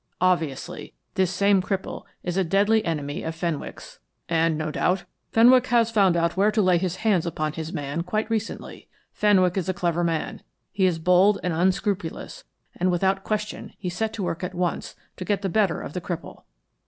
Obviously, 0.19 0.95
this 1.13 1.29
same 1.31 1.61
cripple 1.61 2.05
is 2.23 2.35
a 2.35 2.43
deadly 2.43 2.83
enemy 2.83 3.21
of 3.21 3.35
Fenwick's. 3.35 3.99
And, 4.27 4.57
no 4.57 4.71
doubt, 4.71 5.03
Fenwick 5.31 5.67
has 5.67 5.91
found 5.91 6.17
out 6.17 6.35
where 6.35 6.49
to 6.49 6.59
lay 6.63 6.79
his 6.79 6.95
hands 6.95 7.27
upon 7.27 7.53
his 7.53 7.71
man 7.71 8.01
quite 8.01 8.27
recently. 8.27 8.87
Fenwick 9.13 9.55
is 9.57 9.69
a 9.69 9.75
clever 9.75 10.03
man, 10.03 10.41
he 10.71 10.87
is 10.87 10.97
bold 10.97 11.39
and 11.43 11.53
unscrupulous, 11.53 12.45
and 12.75 12.89
without 12.89 13.23
question 13.23 13.73
he 13.77 13.89
set 13.89 14.11
to 14.13 14.23
work 14.23 14.43
at 14.43 14.55
once 14.55 14.95
to 15.17 15.23
get 15.23 15.43
the 15.43 15.49
better 15.49 15.79
of 15.81 15.93
the 15.93 16.01
cripple. 16.01 16.45